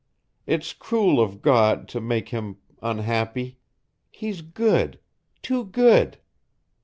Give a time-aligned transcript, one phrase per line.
[0.47, 3.59] It's cruel of God to make him unhappy,
[4.09, 4.99] He's good
[5.43, 6.17] too good.